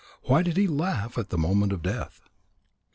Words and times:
Why 0.23 0.41
did 0.41 0.57
he 0.57 0.65
laugh 0.65 1.15
at 1.19 1.29
the 1.29 1.37
moment 1.37 1.71
of 1.71 1.83
death? 1.83 2.27